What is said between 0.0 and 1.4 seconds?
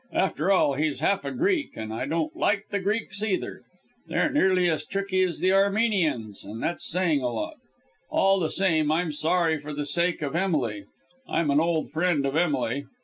After all, he's half a